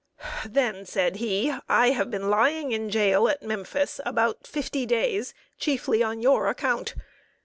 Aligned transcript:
]"Then," 0.49 0.83
said 0.87 1.17
he, 1.17 1.53
"I 1.69 1.91
have 1.91 2.09
been 2.09 2.31
lying 2.31 2.71
in 2.71 2.89
jail 2.89 3.27
at 3.29 3.43
Memphis 3.43 4.01
about 4.03 4.47
fifty 4.47 4.83
days 4.87 5.35
chiefly 5.59 6.01
on 6.01 6.23
your 6.23 6.47
account! 6.47 6.95